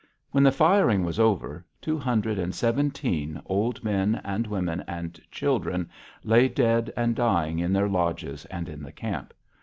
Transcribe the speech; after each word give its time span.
When 0.31 0.43
the 0.43 0.51
firing 0.51 1.03
was 1.03 1.19
over, 1.19 1.63
two 1.79 1.99
hundred 1.99 2.39
and 2.39 2.55
seventeen 2.55 3.39
old 3.45 3.83
men 3.83 4.19
and 4.23 4.47
women 4.47 4.83
and 4.87 5.21
children 5.29 5.91
lay 6.23 6.47
dead 6.47 6.91
and 6.97 7.15
dying 7.15 7.59
in 7.59 7.71
their 7.71 7.87
lodges 7.87 8.45
and 8.45 8.67
in 8.67 8.81
the 8.81 8.91
camp. 8.91 9.31